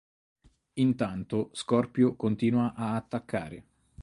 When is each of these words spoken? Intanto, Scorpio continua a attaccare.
Intanto, 0.79 1.51
Scorpio 1.53 2.15
continua 2.15 2.73
a 2.73 2.95
attaccare. 2.95 3.63